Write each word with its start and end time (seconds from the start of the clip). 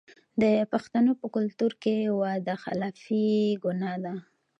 د 0.41 0.43
پښتنو 0.71 1.11
په 1.21 1.27
کلتور 1.35 1.71
کې 1.83 1.95
وعده 2.19 2.55
خلافي 2.63 3.25
ګناه 3.63 3.95
ده. 4.05 4.13